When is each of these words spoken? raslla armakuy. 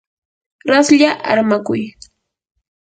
raslla 0.71 1.11
armakuy. 1.31 1.81